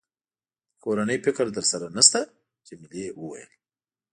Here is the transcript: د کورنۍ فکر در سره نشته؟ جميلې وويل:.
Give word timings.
د 0.03 0.03
کورنۍ 0.83 1.17
فکر 1.25 1.45
در 1.55 1.65
سره 1.71 1.85
نشته؟ 1.97 2.19
جميلې 2.67 3.05
وويل:. 3.19 3.51